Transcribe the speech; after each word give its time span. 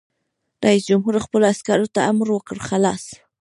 رئیس 0.65 0.83
جمهور 0.89 1.15
خپلو 1.25 1.45
عسکرو 1.53 1.91
ته 1.95 1.99
امر 2.11 2.27
وکړ؛ 2.33 2.57
خلاص! 2.69 3.03